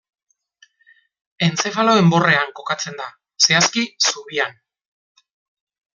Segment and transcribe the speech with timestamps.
[1.47, 3.07] Entzefalo enborrean kokatzen da,
[3.49, 4.61] zehazki zubian.